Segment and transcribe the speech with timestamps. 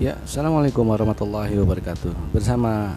[0.00, 2.32] Ya, Assalamualaikum warahmatullahi wabarakatuh.
[2.32, 2.96] Bersama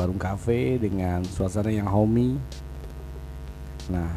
[0.00, 2.40] warung kafe dengan suasana yang homey.
[3.92, 4.08] Nah,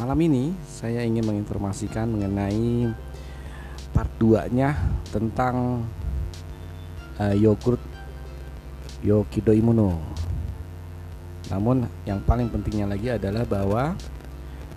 [0.00, 2.88] malam ini saya ingin menginformasikan mengenai
[3.92, 4.72] part 2-nya
[5.12, 5.84] tentang
[7.20, 7.84] uh, yogurt
[9.04, 10.00] Yokido Imuno.
[11.52, 13.92] Namun yang paling pentingnya lagi adalah bahwa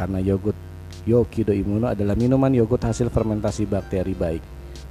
[0.00, 0.56] karena yogurt
[1.04, 4.40] Yokido Imuno adalah minuman yogurt hasil fermentasi bakteri baik.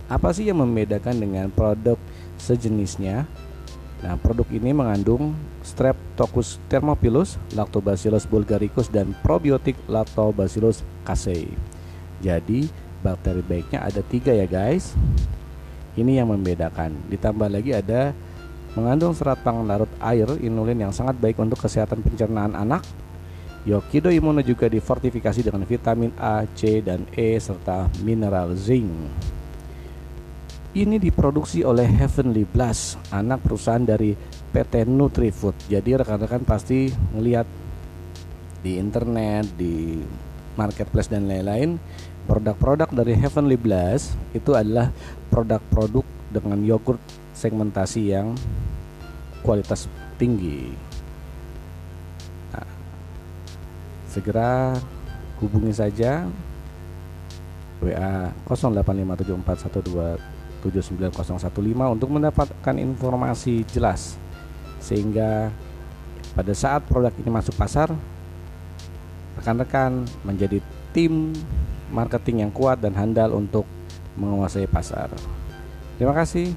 [0.06, 1.98] Apa sih yang membedakan dengan produk
[2.38, 3.26] sejenisnya?
[4.00, 11.52] Nah, produk ini mengandung Streptococcus thermophilus, Lactobacillus bulgaricus dan probiotik Lactobacillus casei.
[12.24, 12.72] Jadi,
[13.04, 14.96] bakteri baiknya ada tiga ya guys.
[16.00, 16.96] Ini yang membedakan.
[17.12, 18.16] Ditambah lagi ada
[18.74, 22.86] mengandung serat pengarut air inulin yang sangat baik untuk kesehatan pencernaan anak,
[23.68, 28.88] Yokido Imuno juga difortifikasi dengan vitamin A, C, dan E serta mineral zinc.
[30.70, 34.14] Ini diproduksi oleh Heavenly Blast, anak perusahaan dari
[34.54, 35.58] PT Nutrifood.
[35.68, 37.50] Jadi rekan-rekan pasti melihat
[38.64, 40.00] di internet, di
[40.56, 41.82] marketplace dan lain-lain,
[42.30, 44.94] produk-produk dari Heavenly Blast itu adalah
[45.34, 47.02] produk-produk dengan yogurt
[47.34, 48.38] segmentasi yang
[49.42, 49.90] kualitas
[50.22, 50.89] tinggi.
[54.10, 54.74] Segera
[55.40, 56.26] hubungi saja
[57.80, 58.34] WA
[60.66, 64.20] 085741279015 untuk mendapatkan informasi jelas
[64.84, 65.54] sehingga
[66.36, 67.94] pada saat produk ini masuk pasar
[69.40, 70.60] rekan-rekan menjadi
[70.92, 71.32] tim
[71.94, 73.64] marketing yang kuat dan handal untuk
[74.20, 75.08] menguasai pasar.
[75.96, 76.52] Terima kasih.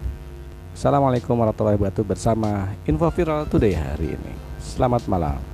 [0.73, 4.33] Assalamualaikum warahmatullahi wabarakatuh bersama Info Viral Today hari ini.
[4.59, 5.52] Selamat malam.